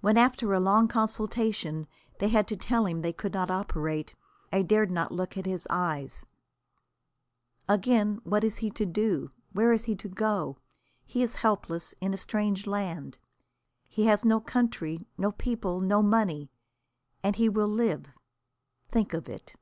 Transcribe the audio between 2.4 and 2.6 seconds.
to